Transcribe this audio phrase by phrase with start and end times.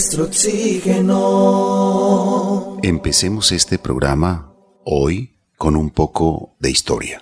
[0.00, 1.18] nuestro oxígeno.
[2.82, 7.20] Empecemos este programa hoy con un poco de historia.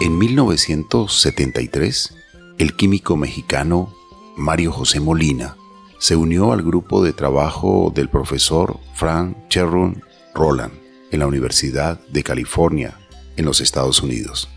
[0.00, 2.14] En 1973,
[2.56, 3.92] el químico mexicano
[4.38, 5.54] Mario José Molina
[5.98, 10.02] se unió al grupo de trabajo del profesor Frank Cherron
[10.34, 10.72] Roland
[11.10, 12.98] en la Universidad de California,
[13.36, 14.48] en los Estados Unidos.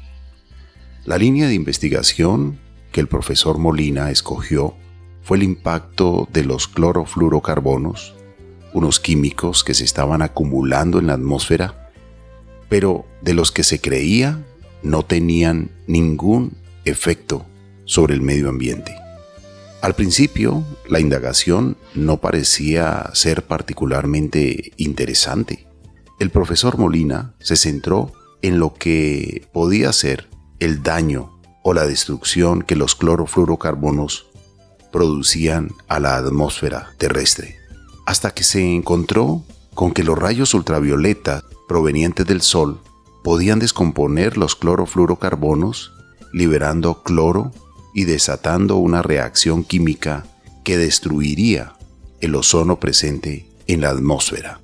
[1.03, 2.61] La línea de investigación
[2.93, 4.77] que el profesor Molina escogió
[5.23, 8.15] fue el impacto de los clorofluorocarbonos,
[8.73, 11.91] unos químicos que se estaban acumulando en la atmósfera,
[12.69, 14.45] pero de los que se creía
[14.83, 17.45] no tenían ningún efecto
[17.85, 18.95] sobre el medio ambiente.
[19.81, 25.67] Al principio, la indagación no parecía ser particularmente interesante.
[26.19, 28.13] El profesor Molina se centró
[28.43, 34.30] en lo que podía ser el daño o la destrucción que los clorofluorocarbonos
[34.91, 37.57] producían a la atmósfera terrestre,
[38.05, 42.79] hasta que se encontró con que los rayos ultravioleta provenientes del Sol
[43.23, 45.93] podían descomponer los clorofluorocarbonos,
[46.33, 47.51] liberando cloro
[47.93, 50.25] y desatando una reacción química
[50.63, 51.73] que destruiría
[52.19, 54.59] el ozono presente en la atmósfera.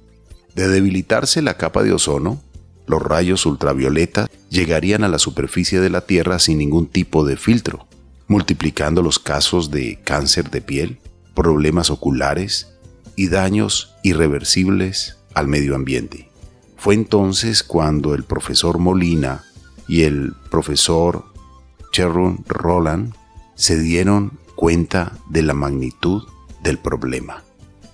[0.56, 2.42] De debilitarse la capa de ozono,
[2.88, 7.88] los rayos ultravioleta llegarían a la superficie de la Tierra sin ningún tipo de filtro,
[8.28, 11.00] multiplicando los casos de cáncer de piel,
[11.34, 12.68] problemas oculares
[13.16, 16.30] y daños irreversibles al medio ambiente.
[16.78, 19.44] Fue entonces cuando el profesor Molina
[19.88, 21.26] y el profesor
[21.92, 23.14] Cherron Roland
[23.56, 26.24] se dieron cuenta de la magnitud
[26.64, 27.44] del problema.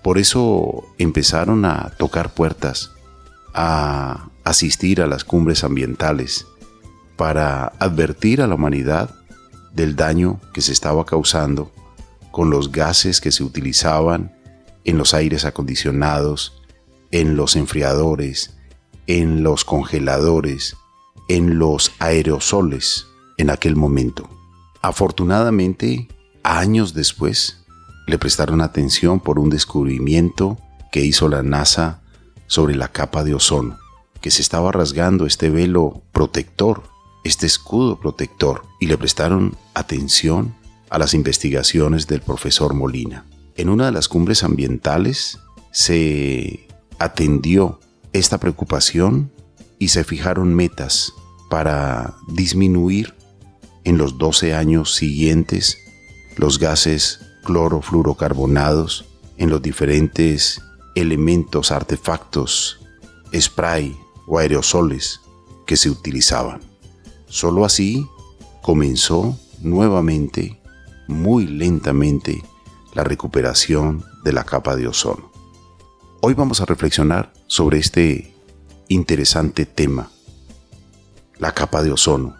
[0.01, 2.91] Por eso empezaron a tocar puertas,
[3.53, 6.45] a asistir a las cumbres ambientales,
[7.15, 9.15] para advertir a la humanidad
[9.73, 11.71] del daño que se estaba causando
[12.31, 14.35] con los gases que se utilizaban
[14.85, 16.61] en los aires acondicionados,
[17.11, 18.55] en los enfriadores,
[19.07, 20.75] en los congeladores,
[21.27, 23.07] en los aerosoles
[23.37, 24.29] en aquel momento.
[24.81, 26.07] Afortunadamente,
[26.43, 27.63] años después,
[28.07, 30.57] le prestaron atención por un descubrimiento
[30.91, 32.01] que hizo la NASA
[32.47, 33.77] sobre la capa de ozono,
[34.21, 36.83] que se estaba rasgando este velo protector,
[37.23, 40.55] este escudo protector, y le prestaron atención
[40.89, 43.25] a las investigaciones del profesor Molina.
[43.55, 45.39] En una de las cumbres ambientales
[45.71, 46.67] se
[46.99, 47.79] atendió
[48.13, 49.31] esta preocupación
[49.79, 51.13] y se fijaron metas
[51.49, 53.13] para disminuir
[53.83, 55.77] en los 12 años siguientes
[56.37, 59.05] los gases clorofluorocarbonados
[59.37, 60.61] en los diferentes
[60.95, 62.79] elementos, artefactos,
[63.33, 63.95] spray
[64.27, 65.19] o aerosoles
[65.65, 66.72] que se utilizaban.
[67.33, 68.07] Solo así
[68.61, 70.61] comenzó nuevamente,
[71.07, 72.43] muy lentamente,
[72.93, 75.31] la recuperación de la capa de ozono.
[76.21, 78.35] Hoy vamos a reflexionar sobre este
[78.87, 80.11] interesante tema,
[81.39, 82.35] la capa de ozono.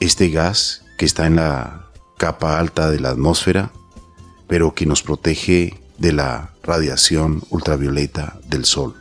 [0.00, 3.72] Este gas que está en la capa alta de la atmósfera,
[4.46, 8.94] pero que nos protege de la radiación ultravioleta del Sol.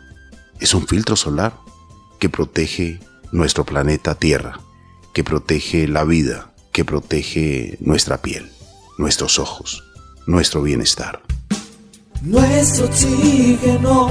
[0.59, 1.57] Es un filtro solar
[2.19, 2.99] que protege
[3.31, 4.59] nuestro planeta Tierra,
[5.13, 8.51] que protege la vida, que protege nuestra piel,
[8.97, 9.83] nuestros ojos,
[10.25, 11.21] nuestro bienestar.
[12.21, 14.07] Nuestro oxígeno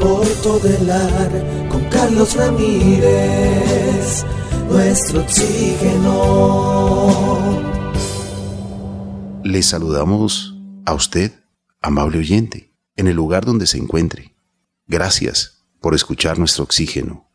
[0.00, 4.24] por todo el ar con Carlos Ramírez.
[4.68, 6.66] Nuestro oxígeno.
[9.44, 11.32] Le saludamos a usted,
[11.80, 14.34] amable oyente, en el lugar donde se encuentre.
[14.86, 17.25] Gracias por escuchar nuestro oxígeno.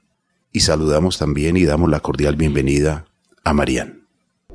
[0.52, 3.06] Y saludamos también y damos la cordial bienvenida
[3.44, 4.02] a Marian.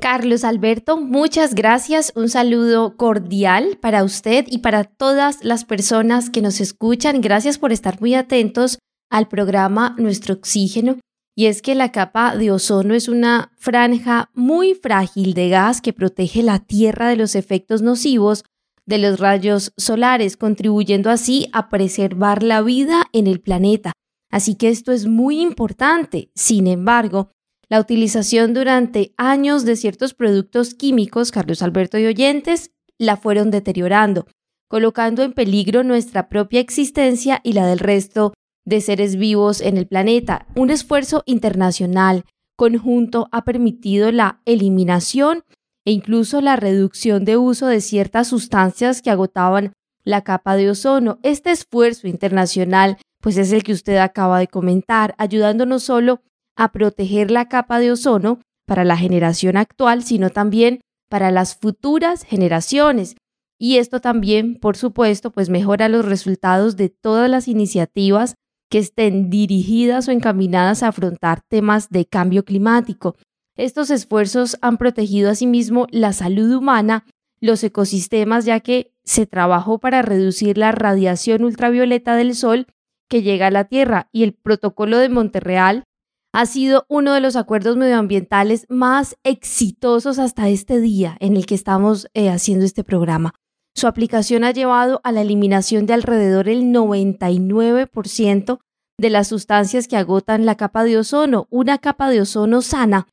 [0.00, 2.12] Carlos Alberto, muchas gracias.
[2.14, 7.20] Un saludo cordial para usted y para todas las personas que nos escuchan.
[7.20, 8.78] Gracias por estar muy atentos
[9.10, 10.98] al programa Nuestro Oxígeno.
[11.34, 15.92] Y es que la capa de ozono es una franja muy frágil de gas que
[15.92, 18.44] protege la Tierra de los efectos nocivos
[18.86, 23.92] de los rayos solares, contribuyendo así a preservar la vida en el planeta.
[24.36, 26.30] Así que esto es muy importante.
[26.34, 27.30] Sin embargo,
[27.70, 34.26] la utilización durante años de ciertos productos químicos, Carlos Alberto y oyentes, la fueron deteriorando,
[34.68, 38.34] colocando en peligro nuestra propia existencia y la del resto
[38.66, 40.46] de seres vivos en el planeta.
[40.54, 42.26] Un esfuerzo internacional
[42.58, 45.44] conjunto ha permitido la eliminación
[45.86, 49.72] e incluso la reducción de uso de ciertas sustancias que agotaban
[50.04, 51.20] la capa de ozono.
[51.22, 56.20] Este esfuerzo internacional pues es el que usted acaba de comentar, ayudando no solo
[56.54, 58.38] a proteger la capa de ozono
[58.68, 60.80] para la generación actual, sino también
[61.10, 63.16] para las futuras generaciones.
[63.58, 68.36] y esto también, por supuesto, pues mejora los resultados de todas las iniciativas
[68.70, 73.16] que estén dirigidas o encaminadas a afrontar temas de cambio climático.
[73.56, 77.06] Estos esfuerzos han protegido asimismo la salud humana,
[77.40, 82.68] los ecosistemas, ya que se trabajó para reducir la radiación ultravioleta del Sol
[83.08, 85.84] que llega a la Tierra y el protocolo de Monterreal
[86.32, 91.54] ha sido uno de los acuerdos medioambientales más exitosos hasta este día en el que
[91.54, 93.34] estamos eh, haciendo este programa.
[93.74, 98.58] Su aplicación ha llevado a la eliminación de alrededor del 99%
[98.98, 101.46] de las sustancias que agotan la capa de ozono.
[101.50, 103.06] Una capa de ozono sana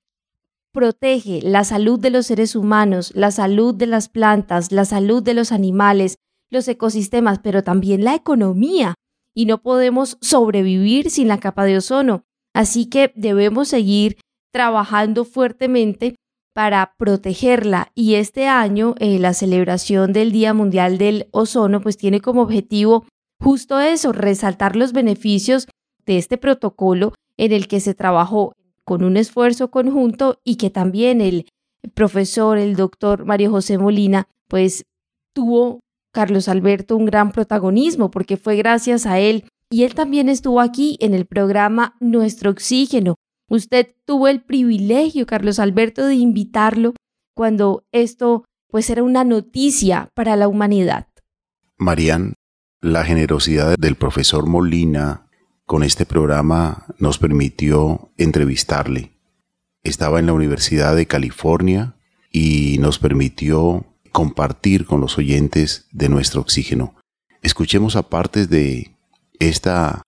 [0.74, 5.34] protege la salud de los seres humanos, la salud de las plantas, la salud de
[5.34, 6.18] los animales,
[6.50, 8.96] los ecosistemas, pero también la economía.
[9.36, 12.24] Y no podemos sobrevivir sin la capa de ozono.
[12.54, 14.18] Así que debemos seguir
[14.52, 16.16] trabajando fuertemente
[16.54, 22.22] para protegerla y este año eh, la celebración del Día Mundial del Ozono pues tiene
[22.22, 23.06] como objetivo
[23.42, 25.68] justo eso, resaltar los beneficios
[26.06, 28.54] de este protocolo en el que se trabajó
[28.86, 31.48] con un esfuerzo conjunto y que también el
[31.94, 34.86] profesor, el doctor Mario José Molina, pues
[35.34, 35.80] tuvo
[36.14, 40.98] Carlos Alberto un gran protagonismo porque fue gracias a él y él también estuvo aquí
[41.02, 43.16] en el programa Nuestro Oxígeno,
[43.54, 46.96] Usted tuvo el privilegio, Carlos Alberto, de invitarlo
[47.36, 51.08] cuando esto pues era una noticia para la humanidad.
[51.78, 52.34] Marían,
[52.82, 55.28] la generosidad del profesor Molina
[55.66, 59.12] con este programa nos permitió entrevistarle.
[59.84, 61.96] Estaba en la Universidad de California
[62.32, 66.96] y nos permitió compartir con los oyentes de nuestro oxígeno.
[67.42, 68.96] Escuchemos aparte de
[69.40, 70.04] esta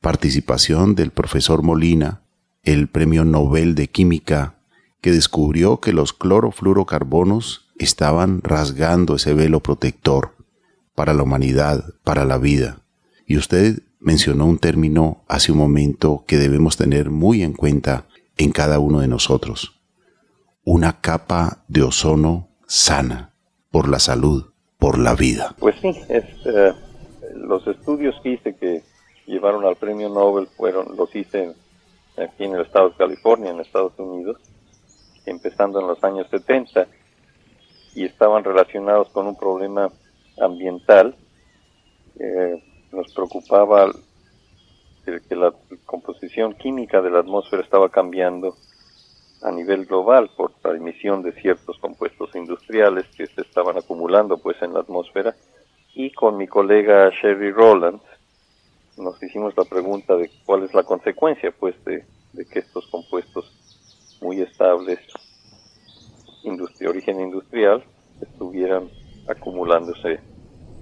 [0.00, 2.22] participación del profesor Molina
[2.62, 4.56] el Premio Nobel de Química,
[5.00, 10.36] que descubrió que los clorofluorocarbonos estaban rasgando ese velo protector
[10.94, 12.82] para la humanidad, para la vida.
[13.26, 18.06] Y usted mencionó un término hace un momento que debemos tener muy en cuenta
[18.36, 19.80] en cada uno de nosotros.
[20.62, 23.32] Una capa de ozono sana
[23.70, 25.54] por la salud, por la vida.
[25.58, 26.72] Pues sí, eh,
[27.34, 28.82] los estudios que hice que
[29.26, 31.54] llevaron al premio Nobel fueron, los hice
[32.16, 34.38] aquí en el estado de California, en Estados Unidos,
[35.26, 36.86] empezando en los años 70,
[37.94, 39.90] y estaban relacionados con un problema
[40.40, 41.16] ambiental.
[42.92, 43.90] nos preocupaba
[45.04, 45.52] que la
[45.84, 48.56] composición química de la atmósfera estaba cambiando
[49.42, 54.60] a nivel global por la emisión de ciertos compuestos industriales que se estaban acumulando pues
[54.62, 55.34] en la atmósfera.
[55.94, 58.00] Y con mi colega Sherry Rowland
[58.96, 62.04] nos hicimos la pregunta de cuál es la consecuencia pues de,
[62.50, 63.50] que estos compuestos
[64.20, 64.98] muy estables
[66.78, 67.82] de origen industrial
[68.20, 68.88] estuvieran
[69.28, 70.20] acumulándose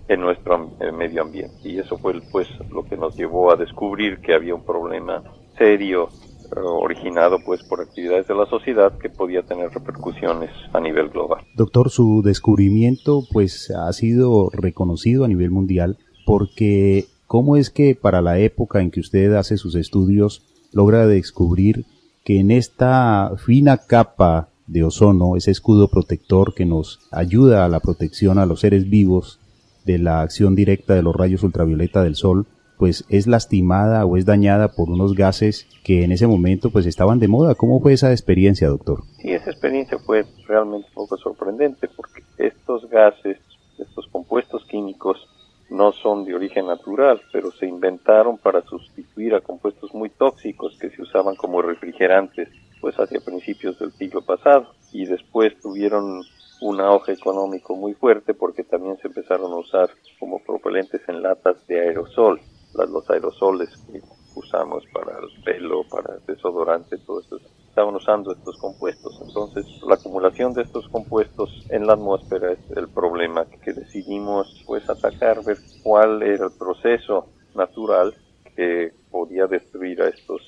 [0.09, 1.57] en nuestro medio ambiente.
[1.63, 5.23] Y eso fue pues lo que nos llevó a descubrir que había un problema
[5.57, 6.11] serio
[6.53, 11.45] originado pues por actividades de la sociedad que podía tener repercusiones a nivel global.
[11.55, 18.23] Doctor, su descubrimiento pues ha sido reconocido a nivel mundial porque ¿Cómo es que para
[18.23, 20.43] la época en que usted hace sus estudios
[20.73, 21.85] logra descubrir
[22.23, 27.81] que en esta fina capa de ozono, ese escudo protector que nos ayuda a la
[27.81, 29.41] protección a los seres vivos
[29.85, 32.47] de la acción directa de los rayos ultravioleta del sol,
[32.79, 37.19] pues es lastimada o es dañada por unos gases que en ese momento pues estaban
[37.19, 37.55] de moda.
[37.55, 39.03] ¿Cómo fue esa experiencia, doctor?
[39.19, 43.39] Sí, esa experiencia fue realmente un poco sorprendente porque estos gases,
[43.79, 45.29] estos compuestos químicos
[45.71, 50.91] no son de origen natural, pero se inventaron para sustituir a compuestos muy tóxicos que
[50.91, 52.49] se usaban como refrigerantes
[52.81, 56.23] pues hacia principios del siglo pasado y después tuvieron
[56.61, 61.67] un auge económico muy fuerte porque también se empezaron a usar como propelentes en latas
[61.67, 62.41] de aerosol,
[62.75, 64.03] los aerosoles que
[64.35, 69.17] usamos para el pelo, para desodorante, todo eso estaban usando estos compuestos.
[69.21, 74.89] Entonces, la acumulación de estos compuestos en la atmósfera es el problema que decidimos pues
[74.89, 78.15] atacar, ver cuál era el proceso natural
[78.57, 80.43] que podía destruir a estos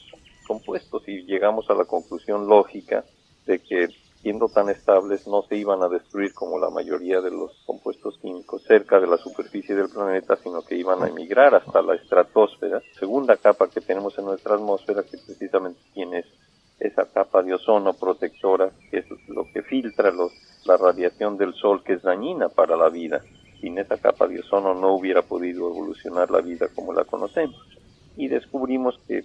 [0.46, 3.04] compuestos y llegamos a la conclusión lógica
[3.44, 3.88] de que
[4.22, 7.52] siendo tan estables no se iban a destruir como la mayoría de los
[8.66, 13.36] cerca de la superficie del planeta, sino que iban a emigrar hasta la estratosfera, segunda
[13.36, 16.24] capa que tenemos en nuestra atmósfera que precisamente tiene
[16.78, 20.32] esa capa de ozono protectora, que es lo que filtra los,
[20.64, 23.22] la radiación del sol que es dañina para la vida.
[23.60, 27.56] Sin esa capa de ozono no hubiera podido evolucionar la vida como la conocemos.
[28.16, 29.24] Y descubrimos que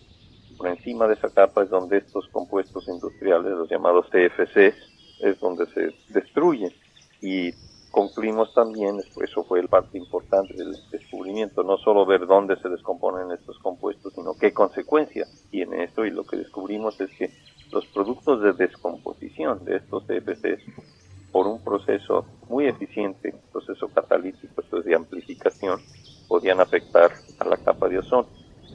[0.58, 4.74] por encima de esa capa es donde estos compuestos industriales, los llamados TFC,
[5.22, 6.72] es donde se destruyen.
[7.22, 7.52] Y
[7.92, 13.32] concluimos también, eso fue el parte importante del descubrimiento, no solo ver dónde se descomponen
[13.32, 17.30] estos compuestos, sino qué consecuencias tiene esto y lo que descubrimos es que
[17.72, 20.64] los productos de descomposición de estos CFCs
[21.32, 25.80] por un proceso muy eficiente, proceso catalítico, esto es de amplificación,
[26.28, 28.28] podían afectar a la capa de ozono.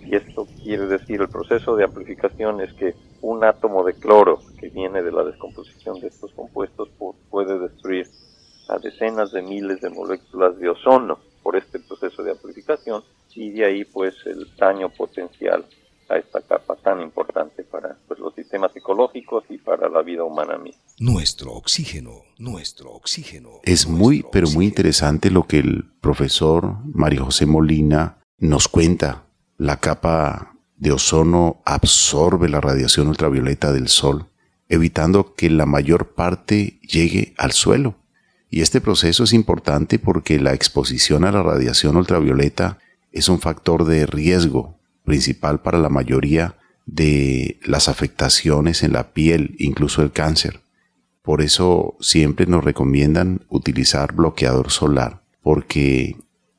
[0.05, 4.69] Y esto quiere decir, el proceso de amplificación es que un átomo de cloro que
[4.69, 6.89] viene de la descomposición de estos compuestos
[7.29, 8.07] puede destruir
[8.69, 13.03] a decenas de miles de moléculas de ozono por este proceso de amplificación
[13.35, 15.65] y de ahí pues el daño potencial
[16.09, 20.57] a esta capa tan importante para pues, los sistemas ecológicos y para la vida humana
[20.57, 20.81] misma.
[20.99, 23.61] Nuestro oxígeno, nuestro oxígeno.
[23.65, 29.25] Es muy, pero muy interesante lo que el profesor Mario José Molina nos cuenta.
[29.59, 34.27] La capa de ozono absorbe la radiación ultravioleta del Sol,
[34.69, 37.97] evitando que la mayor parte llegue al suelo.
[38.51, 42.79] Y este proceso es importante porque la exposición a la radiación ultravioleta
[43.13, 49.57] es un factor de riesgo principal para la mayoría de las afectaciones en la piel,
[49.59, 50.61] incluso el cáncer.
[51.23, 56.17] Por eso siempre nos recomiendan utilizar bloqueador solar, porque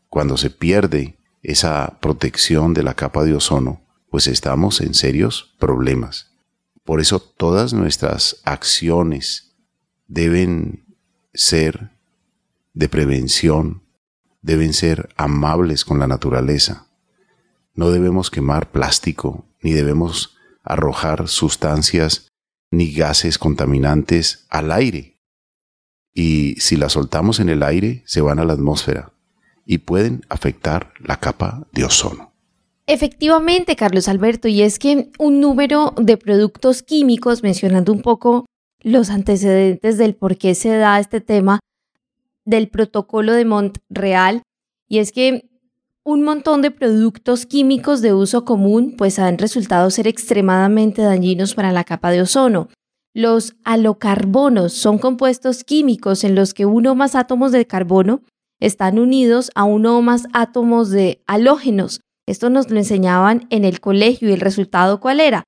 [0.10, 6.32] cuando se pierde esa protección de la capa de ozono, pues estamos en serios problemas.
[6.84, 9.56] Por eso todas nuestras acciones
[10.08, 10.87] deben
[11.34, 11.91] ser
[12.74, 13.84] de prevención,
[14.41, 16.88] deben ser amables con la naturaleza.
[17.74, 22.27] No debemos quemar plástico, ni debemos arrojar sustancias
[22.72, 25.17] ni gases contaminantes al aire.
[26.13, 29.12] Y si las soltamos en el aire, se van a la atmósfera
[29.65, 32.34] y pueden afectar la capa de ozono.
[32.88, 38.46] Efectivamente, Carlos Alberto, y es que un número de productos químicos, mencionando un poco
[38.84, 41.60] los antecedentes del por qué se da este tema
[42.46, 44.43] del protocolo de Montreal,
[44.88, 45.50] y es que
[46.03, 51.74] un montón de productos químicos de uso común pues han resultado ser extremadamente dañinos para
[51.74, 52.69] la capa de ozono.
[53.13, 58.22] Los alocarbonos son compuestos químicos en los que uno o más átomos de carbono
[58.62, 62.00] están unidos a uno o más átomos de halógenos.
[62.25, 65.43] Esto nos lo enseñaban en el colegio y el resultado cuál era?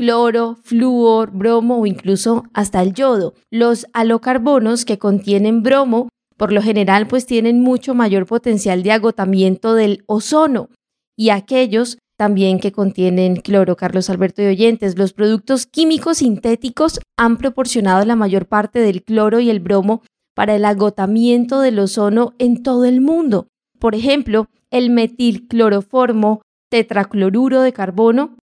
[0.00, 3.34] Cloro, flúor, bromo o incluso hasta el yodo.
[3.50, 9.74] Los alocarbonos que contienen bromo por lo general pues tienen mucho mayor potencial de agotamiento
[9.74, 10.70] del ozono
[11.18, 14.96] y aquellos también que contienen cloro, Carlos Alberto y oyentes.
[14.96, 20.00] Los productos químicos sintéticos han proporcionado la mayor parte del cloro y el bromo
[20.34, 23.48] para el agotamiento del ozono en todo el mundo.
[23.78, 26.40] Por ejemplo, el metilcloroformo,
[26.70, 28.38] tetracloruro de carbono,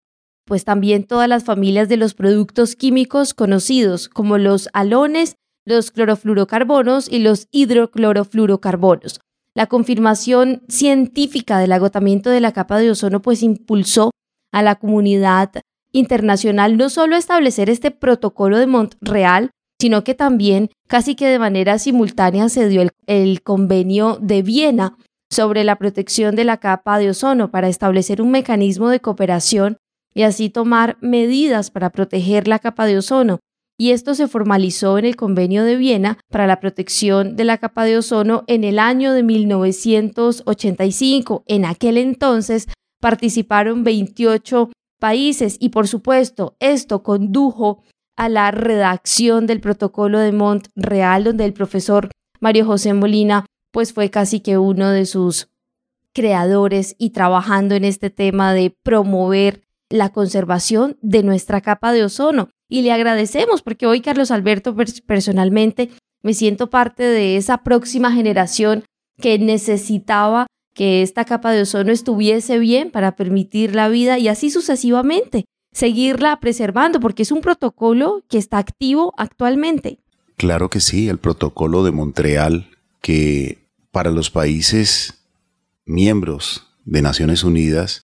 [0.47, 5.37] pues también todas las familias de los productos químicos conocidos como los halones
[5.67, 9.21] los clorofluorocarbonos y los hidroclorofluorocarbonos.
[9.55, 14.13] La confirmación científica del agotamiento de la capa de ozono pues impulsó
[14.53, 15.51] a la comunidad
[15.93, 19.51] internacional no solo a establecer este protocolo de Montreal,
[19.81, 24.97] sino que también casi que de manera simultánea se dio el, convenio de Viena
[25.31, 29.79] sobre la protección de la capa de ozono para establecer un mecanismo de cooperación
[30.17, 33.41] y así tomar medidas para proteger la capa de ozono
[33.79, 37.85] y esto se formalizó en el Convenio de Viena para la protección de la capa
[37.85, 41.45] de ozono en el año de 1985.
[41.47, 42.69] En aquel entonces
[43.03, 47.83] participaron 28 países y por supuesto esto condujo
[48.17, 52.09] a la redacción del protocolo de Montreal donde el profesor
[52.41, 55.49] Mario José Molina pues fue casi que uno de sus
[56.15, 62.49] creadores y trabajando en este tema de promover la conservación de nuestra capa de ozono
[62.69, 64.75] y le agradecemos porque hoy Carlos Alberto
[65.07, 65.91] personalmente
[66.23, 68.85] me siento parte de esa próxima generación
[69.21, 74.51] que necesitaba que esta capa de ozono estuviese bien para permitir la vida y así
[74.51, 80.01] sucesivamente, seguirla preservando porque es un protocolo que está activo actualmente.
[80.37, 83.59] Claro que sí, el protocolo de Montreal que
[83.91, 85.25] para los países
[85.87, 88.06] miembros de Naciones Unidas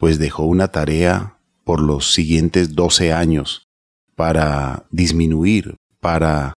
[0.00, 3.68] pues dejó una tarea por los siguientes 12 años
[4.16, 6.54] para disminuir, para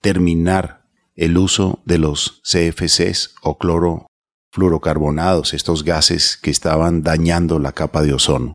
[0.00, 8.02] terminar el uso de los CFCs o clorofluorocarbonados, estos gases que estaban dañando la capa
[8.02, 8.52] de ozono.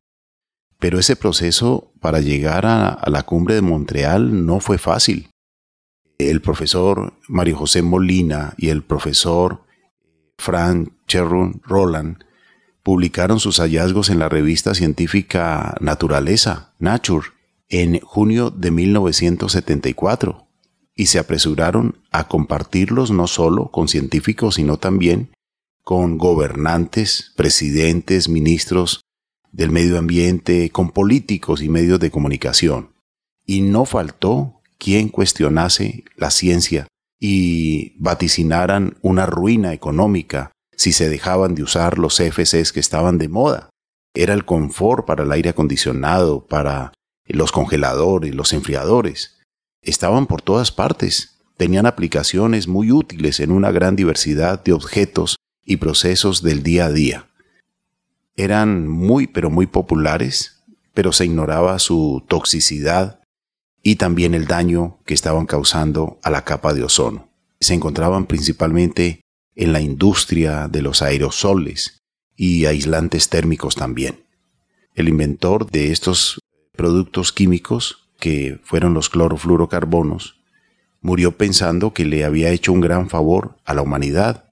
[0.79, 5.29] Pero ese proceso para llegar a, la cumbre de Montreal no fue fácil.
[6.17, 9.65] El profesor Mario José Molina y el profesor
[10.37, 12.30] Frank Cherron Roland
[12.83, 17.27] publicaron sus hallazgos en la revista científica Naturaleza, Nature,
[17.69, 20.47] en junio de 1974.
[20.93, 25.31] y se apresuraron a compartirlos no solo con científicos, sino también
[25.83, 29.01] con gobernantes, presidentes, ministros
[29.51, 32.91] del medio ambiente, con políticos y medios de comunicación.
[33.45, 36.87] Y no faltó quien cuestionase la ciencia
[37.19, 43.29] y vaticinaran una ruina económica si se dejaban de usar los CFCs que estaban de
[43.29, 43.69] moda.
[44.15, 46.91] Era el confort para el aire acondicionado, para
[47.27, 49.37] los congeladores, los enfriadores.
[49.83, 51.37] Estaban por todas partes.
[51.55, 56.91] Tenían aplicaciones muy útiles en una gran diversidad de objetos y procesos del día a
[56.91, 57.29] día.
[58.35, 60.63] Eran muy pero muy populares,
[60.95, 63.19] pero se ignoraba su toxicidad
[63.83, 67.29] y también el daño que estaban causando a la capa de ozono.
[67.59, 69.21] Se encontraban principalmente
[69.55, 72.01] en la industria de los aerosoles
[72.35, 74.25] y aislantes térmicos también.
[74.95, 76.39] El inventor de estos
[76.75, 80.41] productos químicos, que fueron los clorofluorocarbonos,
[81.01, 84.49] murió pensando que le había hecho un gran favor a la humanidad.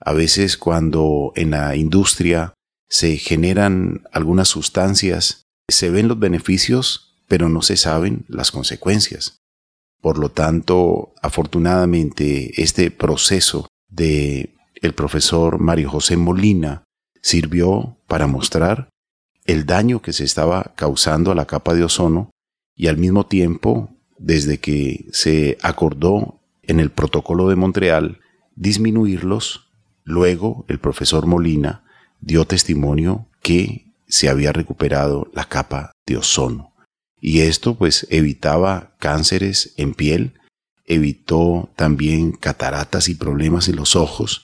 [0.00, 2.54] A veces cuando en la industria
[2.88, 9.38] se generan algunas sustancias, se ven los beneficios, pero no se saben las consecuencias.
[10.00, 16.84] Por lo tanto, afortunadamente, este proceso de el profesor Mario José Molina
[17.20, 18.88] sirvió para mostrar
[19.44, 22.30] el daño que se estaba causando a la capa de ozono
[22.76, 28.20] y al mismo tiempo, desde que se acordó en el protocolo de Montreal
[28.54, 29.70] disminuirlos,
[30.04, 31.84] luego el profesor Molina
[32.20, 36.74] dio testimonio que se había recuperado la capa de ozono.
[37.20, 40.39] Y esto pues evitaba cánceres en piel,
[40.90, 44.42] evitó también cataratas y problemas en los ojos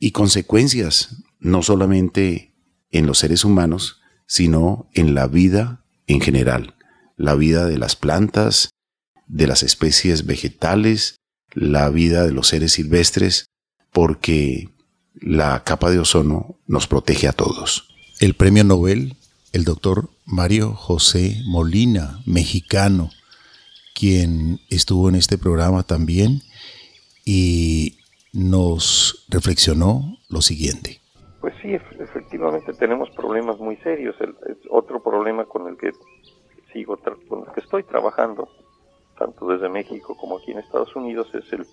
[0.00, 2.52] y consecuencias no solamente
[2.90, 6.74] en los seres humanos, sino en la vida en general,
[7.16, 8.70] la vida de las plantas,
[9.28, 11.20] de las especies vegetales,
[11.52, 13.46] la vida de los seres silvestres,
[13.92, 14.68] porque
[15.14, 17.88] la capa de ozono nos protege a todos.
[18.18, 19.14] El premio Nobel,
[19.52, 23.10] el doctor Mario José Molina, mexicano,
[23.94, 26.40] quien estuvo en este programa también
[27.24, 27.98] y
[28.32, 31.00] nos reflexionó lo siguiente.
[31.40, 34.14] Pues sí, efectivamente tenemos problemas muy serios.
[34.20, 34.34] El,
[34.70, 35.92] otro problema con el que
[36.72, 38.48] sigo, con el que estoy trabajando,
[39.18, 41.66] tanto desde México como aquí en Estados Unidos, es el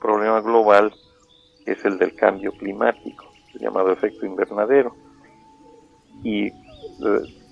[0.00, 0.92] problema global
[1.72, 3.26] es el del cambio climático,
[3.60, 4.94] llamado efecto invernadero.
[6.22, 6.52] Y eh,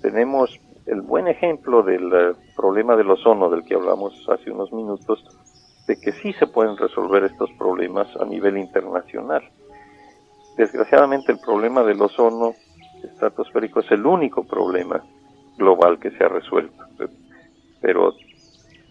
[0.01, 5.23] tenemos el buen ejemplo del eh, problema del ozono del que hablamos hace unos minutos,
[5.85, 9.43] de que sí se pueden resolver estos problemas a nivel internacional.
[10.57, 12.55] Desgraciadamente el problema del ozono
[13.03, 15.03] estratosférico es el único problema
[15.57, 16.83] global que se ha resuelto,
[17.81, 18.13] pero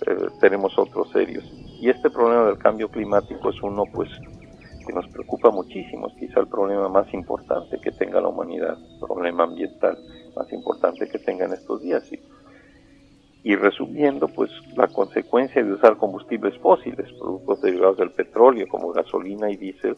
[0.06, 1.44] eh, tenemos otros serios.
[1.80, 4.10] Y este problema del cambio climático es uno pues
[4.86, 9.44] que nos preocupa muchísimo, es quizá el problema más importante que tenga la humanidad, problema
[9.44, 9.98] ambiental
[10.36, 12.04] más importante que tenga en estos días.
[12.12, 12.20] Y,
[13.42, 19.50] y resumiendo, pues la consecuencia de usar combustibles fósiles, productos derivados del petróleo como gasolina
[19.50, 19.96] y diésel,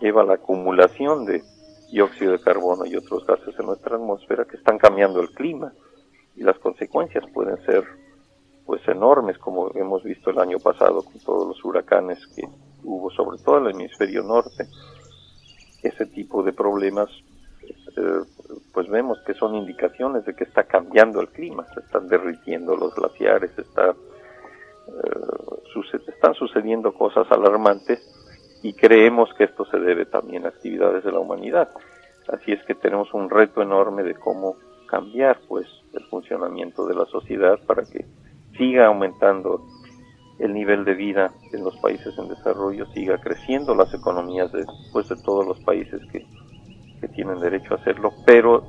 [0.00, 1.42] lleva a la acumulación de
[1.90, 5.72] dióxido de carbono y otros gases en nuestra atmósfera que están cambiando el clima
[6.34, 7.84] y las consecuencias pueden ser
[8.66, 12.42] pues enormes como hemos visto el año pasado con todos los huracanes que
[12.82, 14.66] hubo sobre todo en el hemisferio norte,
[15.82, 17.08] ese tipo de problemas,
[17.96, 18.20] eh,
[18.72, 22.94] pues vemos que son indicaciones de que está cambiando el clima, se están derritiendo los
[22.94, 23.94] glaciares, está, eh,
[26.08, 28.00] están sucediendo cosas alarmantes
[28.62, 31.68] y creemos que esto se debe también a actividades de la humanidad.
[32.28, 34.56] Así es que tenemos un reto enorme de cómo
[34.86, 38.06] cambiar pues el funcionamiento de la sociedad para que
[38.56, 39.62] siga aumentando
[40.38, 45.08] el nivel de vida en los países en desarrollo siga creciendo, las economías de, pues,
[45.08, 46.26] de todos los países que,
[47.00, 48.64] que tienen derecho a hacerlo, pero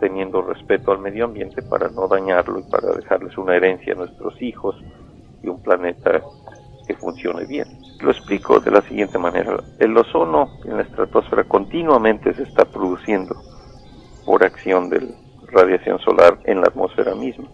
[0.00, 4.40] teniendo respeto al medio ambiente para no dañarlo y para dejarles una herencia a nuestros
[4.40, 4.76] hijos
[5.42, 6.22] y un planeta
[6.86, 7.66] que funcione bien.
[8.00, 9.62] Lo explico de la siguiente manera.
[9.78, 13.36] El ozono en la estratosfera continuamente se está produciendo
[14.24, 15.14] por acción de
[15.52, 17.48] radiación solar en la atmósfera misma.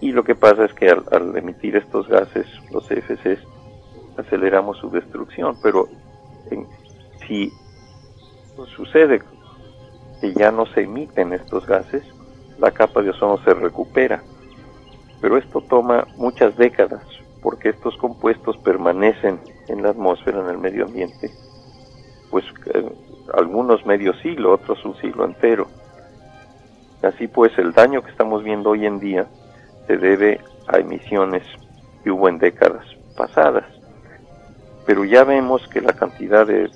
[0.00, 3.40] Y lo que pasa es que al, emitir estos gases, los CFCs,
[4.16, 5.88] aceleramos su destrucción, pero
[7.26, 7.50] si
[8.76, 9.22] sucede
[10.20, 12.02] que ya no se emiten estos gases,
[12.58, 14.22] la capa de ozono se recupera.
[15.20, 17.02] Pero esto toma muchas décadas,
[17.42, 21.30] porque estos compuestos permanecen en la atmósfera, en el medio ambiente,
[22.30, 22.90] pues eh,
[23.32, 25.66] algunos medio siglo, otros un siglo entero.
[27.02, 29.26] Así pues, el daño que estamos viendo hoy en día
[29.86, 31.42] se debe a emisiones
[32.02, 32.84] que hubo en décadas
[33.16, 33.66] pasadas.
[34.86, 36.70] Pero ya vemos que la cantidad de,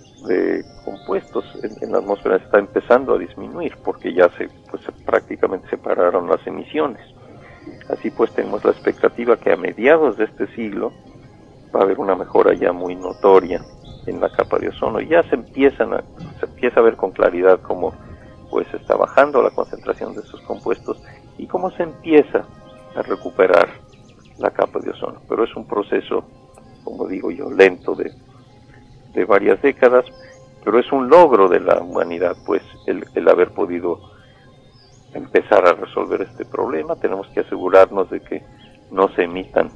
[0.84, 6.44] compuestos en, la atmósfera está empezando a disminuir porque ya se, pues, prácticamente separaron las
[6.46, 7.00] emisiones.
[7.88, 10.92] Así pues tenemos la expectativa que a mediados de este siglo
[11.74, 13.62] va a haber una mejora ya muy notoria
[14.06, 15.00] en la capa de ozono.
[15.00, 16.02] Ya se empiezan a,
[16.40, 17.94] se empieza a ver con claridad cómo
[18.50, 21.02] pues está bajando la concentración de esos compuestos
[21.36, 22.44] y cómo se empieza
[22.94, 23.68] a recuperar
[24.38, 25.20] la capa de ozono.
[25.28, 26.24] Pero es un proceso,
[26.84, 28.10] como digo yo, lento de,
[29.14, 30.04] de varias décadas,
[30.64, 34.00] pero es un logro de la humanidad, pues el, el haber podido
[35.14, 36.96] empezar a resolver este problema.
[36.96, 38.42] Tenemos que asegurarnos de que
[38.90, 39.70] no se emitan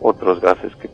[0.00, 0.88] otros gases que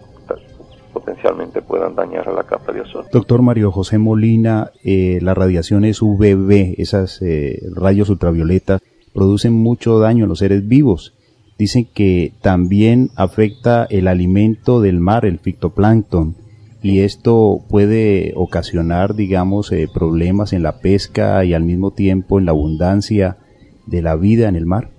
[0.94, 3.09] potencialmente puedan dañar a la capa de ozono.
[3.12, 8.81] Doctor Mario José Molina, eh, las radiaciones UVB, esas eh, rayos ultravioletas,
[9.12, 11.14] producen mucho daño a los seres vivos.
[11.59, 16.37] Dicen que también afecta el alimento del mar, el fitoplancton,
[16.85, 22.44] y esto puede ocasionar, digamos, eh, problemas en la pesca y al mismo tiempo en
[22.44, 23.38] la abundancia
[23.87, 24.90] de la vida en el mar.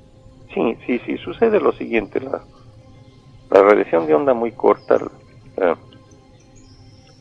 [0.52, 2.42] Sí, sí, sí, sucede lo siguiente, la,
[3.52, 4.98] la radiación de onda muy corta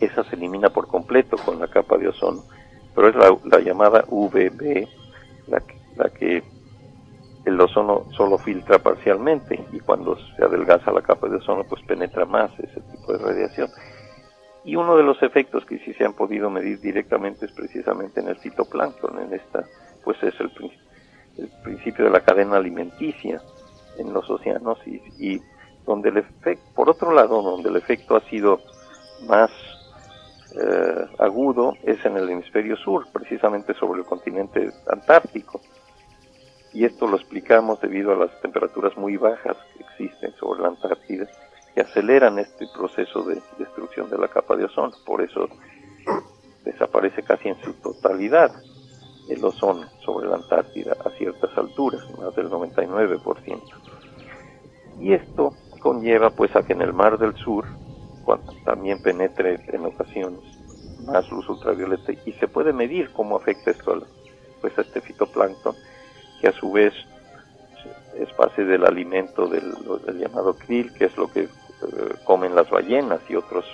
[0.01, 2.45] esa se elimina por completo con la capa de ozono,
[2.95, 4.89] pero es la, llamada UVB
[5.47, 5.63] la
[5.97, 6.43] la que
[7.45, 12.25] el ozono solo filtra parcialmente y cuando se adelgaza la capa de ozono pues penetra
[12.25, 13.69] más ese tipo de radiación.
[14.65, 18.29] Y uno de los efectos que sí se han podido medir directamente es precisamente en
[18.29, 19.65] el fitoplancton, en esta,
[20.03, 20.51] pues es el,
[21.39, 23.41] el principio de la cadena alimenticia
[23.99, 25.43] en los océanos y, y
[25.87, 28.61] donde el efecto, por otro lado, donde el efecto ha sido
[29.27, 29.51] más
[30.57, 35.61] eh, agudo es en el hemisferio sur, precisamente sobre el continente antártico.
[36.73, 41.27] Y esto lo explicamos debido a las temperaturas muy bajas que existen sobre la Antártida,
[41.75, 44.93] que aceleran este proceso de destrucción de la capa de ozono.
[45.05, 45.49] Por eso
[46.65, 48.53] desaparece casi en su totalidad
[49.29, 53.61] el ozono sobre la Antártida a ciertas alturas, más del 99%.
[55.01, 57.65] Y esto conlleva pues a que en el Mar del Sur
[58.25, 60.41] cuando también penetre en ocasiones
[61.07, 64.05] más luz ultravioleta y se puede medir cómo afecta esto al,
[64.61, 65.75] pues a este fitoplancton
[66.41, 66.95] que a su vez
[68.19, 69.75] es base del alimento del,
[70.19, 71.49] llamado krill que es lo que
[71.83, 73.65] eh, comen las ballenas y otros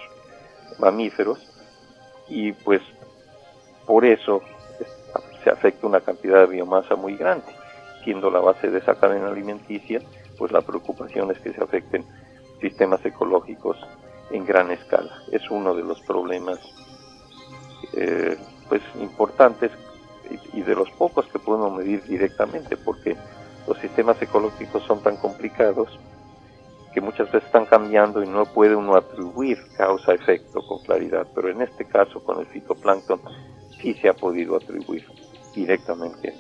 [0.79, 1.39] mamíferos
[2.29, 2.81] y pues
[3.87, 4.43] por eso
[5.43, 7.47] se afecta una cantidad de biomasa muy grande
[8.05, 10.01] siendo la base de esa cadena alimenticia
[10.39, 12.05] pues la preocupación es que se afecten
[12.61, 13.77] sistemas ecológicos
[14.31, 15.13] en gran escala.
[15.31, 16.59] Es uno de los problemas
[17.95, 18.37] eh,
[18.69, 19.71] pues importantes
[20.55, 23.17] y, de los pocos que podemos medir directamente porque
[23.67, 25.89] los sistemas ecológicos son tan complicados
[26.93, 31.63] que muchas veces están cambiando y no puede uno atribuir causa-efecto con claridad, pero en
[31.63, 33.21] este caso con el fitoplancton
[33.81, 35.07] sí se ha podido atribuir
[35.55, 36.35] directamente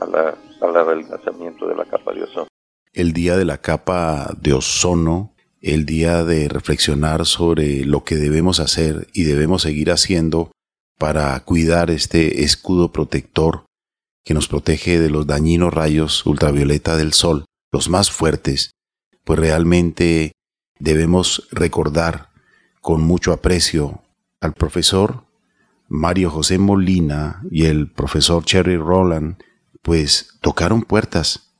[0.00, 2.48] a la, al adelgazamiento de la capa de ozono.
[2.92, 8.60] El día de la capa de ozono el día de reflexionar sobre lo que debemos
[8.60, 10.50] hacer y debemos seguir haciendo
[10.98, 13.64] para cuidar este escudo protector
[14.24, 18.70] que nos protege de los dañinos rayos ultravioleta del sol, los más fuertes,
[19.24, 20.32] pues realmente
[20.78, 22.30] debemos recordar
[22.80, 24.02] con mucho aprecio
[24.40, 25.24] al profesor
[25.88, 29.36] Mario José Molina y el profesor Cherry Roland,
[29.82, 31.50] pues tocaron puertas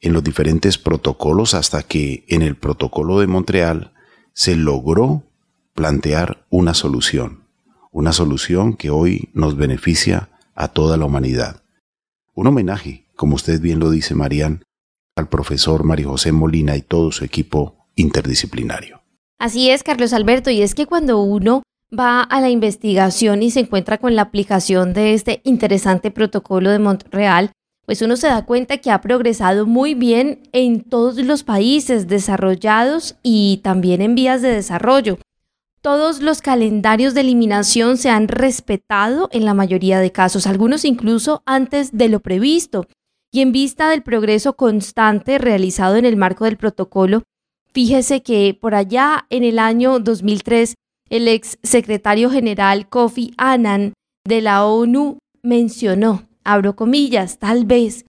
[0.00, 3.92] en los diferentes protocolos hasta que en el protocolo de Montreal
[4.34, 5.24] se logró
[5.74, 7.44] plantear una solución,
[7.90, 11.62] una solución que hoy nos beneficia a toda la humanidad.
[12.34, 14.62] Un homenaje, como usted bien lo dice, Marían,
[15.20, 19.02] al profesor Mario José Molina y todo su equipo interdisciplinario.
[19.38, 21.62] Así es, Carlos Alberto, y es que cuando uno
[21.96, 26.78] va a la investigación y se encuentra con la aplicación de este interesante protocolo de
[26.78, 27.52] Montreal,
[27.86, 33.16] pues uno se da cuenta que ha progresado muy bien en todos los países desarrollados
[33.22, 35.18] y también en vías de desarrollo.
[35.82, 41.42] Todos los calendarios de eliminación se han respetado en la mayoría de casos, algunos incluso
[41.46, 42.86] antes de lo previsto.
[43.32, 47.22] Y en vista del progreso constante realizado en el marco del protocolo,
[47.72, 50.74] fíjese que por allá en el año 2003,
[51.10, 53.92] el ex secretario general Kofi Annan
[54.24, 58.04] de la ONU mencionó abro comillas, tal vez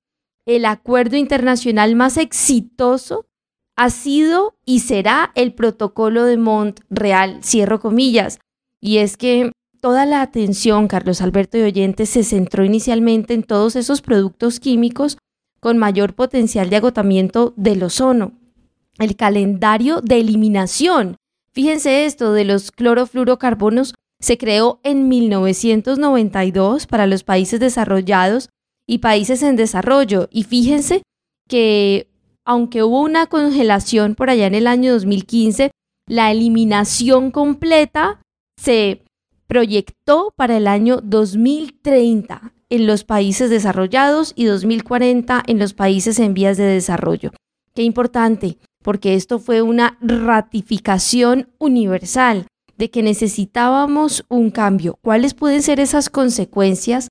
[0.45, 3.25] el acuerdo internacional más exitoso
[3.75, 8.39] ha sido y será el protocolo de Montreal, cierro comillas.
[8.79, 9.51] Y es que
[9.81, 15.17] toda la atención, Carlos Alberto y oyentes, se centró inicialmente en todos esos productos químicos
[15.59, 18.33] con mayor potencial de agotamiento del ozono.
[18.99, 21.15] el calendario de eliminación.
[21.53, 28.49] Fíjense esto, de los clorofluorocarbonos se creó en 1992 para los países desarrollados
[28.85, 30.29] y países en desarrollo.
[30.31, 31.01] Y fíjense
[31.47, 32.11] que
[32.45, 35.71] aunque hubo una congelación por allá en el año 2015,
[36.07, 38.21] la eliminación completa
[38.57, 39.03] se
[39.51, 46.33] proyectó para el año 2030 en los países desarrollados y 2040 en los países en
[46.33, 47.31] vías de desarrollo.
[47.75, 54.97] Qué importante, porque esto fue una ratificación universal de que necesitábamos un cambio.
[55.01, 57.09] ¿Cuáles pueden ser esas consecuencias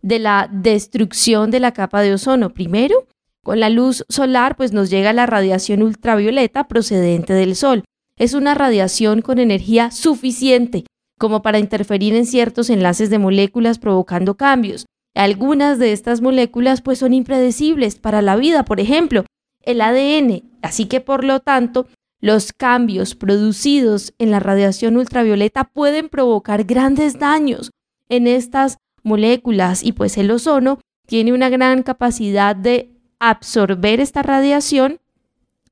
[0.00, 2.54] de la destrucción de la capa de ozono?
[2.54, 3.06] Primero,
[3.44, 7.84] con la luz solar pues nos llega la radiación ultravioleta procedente del sol.
[8.16, 10.86] Es una radiación con energía suficiente
[11.22, 14.86] como para interferir en ciertos enlaces de moléculas provocando cambios.
[15.14, 19.24] Algunas de estas moléculas pues son impredecibles para la vida, por ejemplo,
[19.60, 20.42] el ADN.
[20.62, 21.86] Así que por lo tanto,
[22.20, 27.70] los cambios producidos en la radiación ultravioleta pueden provocar grandes daños
[28.08, 34.98] en estas moléculas y pues el ozono tiene una gran capacidad de absorber esta radiación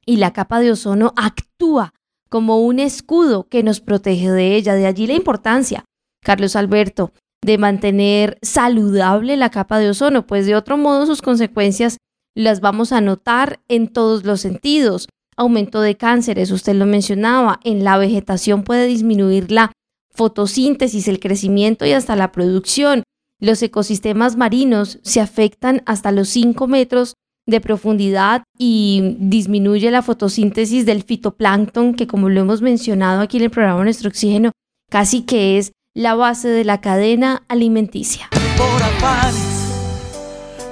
[0.06, 1.92] y la capa de ozono actúa
[2.30, 4.74] como un escudo que nos protege de ella.
[4.74, 5.84] De allí la importancia,
[6.24, 7.12] Carlos Alberto,
[7.44, 11.98] de mantener saludable la capa de ozono, pues de otro modo sus consecuencias
[12.34, 15.08] las vamos a notar en todos los sentidos.
[15.36, 19.72] Aumento de cánceres, usted lo mencionaba, en la vegetación puede disminuir la
[20.14, 23.02] fotosíntesis, el crecimiento y hasta la producción.
[23.40, 27.14] Los ecosistemas marinos se afectan hasta los 5 metros
[27.50, 33.44] de profundidad y disminuye la fotosíntesis del fitoplancton, que como lo hemos mencionado aquí en
[33.44, 34.52] el programa Nuestro Oxígeno,
[34.90, 38.28] casi que es la base de la cadena alimenticia.
[38.56, 39.68] Por afanes,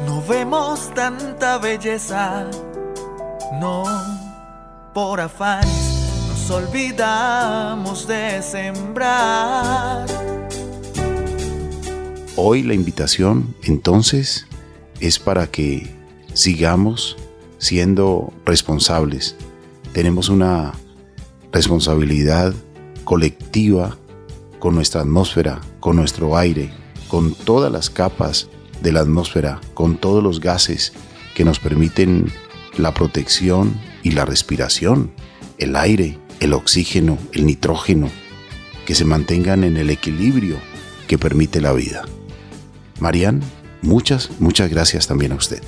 [0.07, 2.49] no vemos tanta belleza,
[3.61, 3.85] no,
[4.95, 10.07] por afanes, nos olvidamos de sembrar.
[12.37, 14.47] Hoy la invitación entonces
[15.01, 15.98] es para que
[16.35, 17.17] sigamos
[17.59, 19.37] siendo responsables.
[19.93, 20.73] Tenemos una
[21.53, 22.55] responsabilidad
[23.05, 23.97] colectiva
[24.59, 26.71] con nuestra atmósfera, con nuestro aire,
[27.09, 28.49] con todas las capas
[28.83, 30.93] de la atmósfera, con todos los gases
[31.35, 32.31] que nos permiten
[32.77, 35.11] la protección y la respiración,
[35.59, 38.09] el aire, el oxígeno, el nitrógeno,
[38.87, 40.57] que se mantengan en el equilibrio
[41.07, 42.05] que permite la vida.
[43.01, 43.43] Marian,
[43.83, 45.63] muchas, muchas gracias también a usted.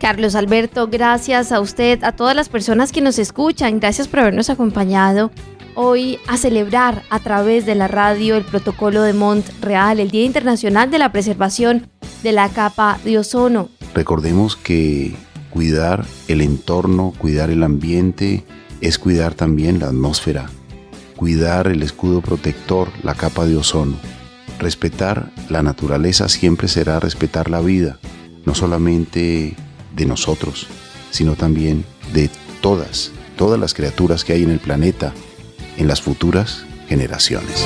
[0.00, 4.48] Carlos Alberto, gracias a usted, a todas las personas que nos escuchan, gracias por habernos
[4.48, 5.30] acompañado
[5.74, 10.90] hoy a celebrar a través de la radio el protocolo de Montreal, el Día Internacional
[10.90, 11.86] de la Preservación
[12.22, 13.68] de la Capa de Ozono.
[13.94, 15.14] Recordemos que
[15.50, 18.46] cuidar el entorno, cuidar el ambiente,
[18.80, 20.46] es cuidar también la atmósfera,
[21.14, 23.96] cuidar el escudo protector, la capa de ozono.
[24.58, 27.98] Respetar la naturaleza siempre será respetar la vida,
[28.46, 29.56] no solamente
[29.94, 30.66] de nosotros,
[31.10, 35.12] sino también de todas, todas las criaturas que hay en el planeta,
[35.76, 37.64] en las futuras generaciones.